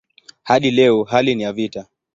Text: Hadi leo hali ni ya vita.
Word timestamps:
Hadi 0.43 0.71
leo 0.71 1.03
hali 1.03 1.35
ni 1.35 1.43
ya 1.43 1.53
vita. 1.53 1.85